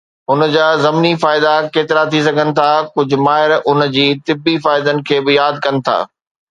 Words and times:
ان 0.35 0.39
جا 0.53 0.69
ضمني 0.85 1.11
فائدا 1.23 1.51
ڪيترائي 1.75 2.09
ٿي 2.15 2.21
سگهن 2.29 2.49
ٿا، 2.61 2.67
ڪجهه 2.97 3.23
ماهر 3.29 3.51
ان 3.67 3.87
جي 3.99 4.07
طبي 4.31 4.55
فائدن 4.67 5.05
کي 5.11 5.17
به 5.25 5.31
ياد 5.41 5.55
ڪن 5.67 5.75
ٿا. 5.87 5.97